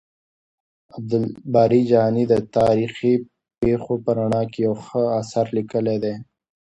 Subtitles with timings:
[0.95, 3.13] عبدالباري جهاني د تاريخي
[3.61, 6.15] پېښو په رڼا کې يو ښه اثر ليکلی دی.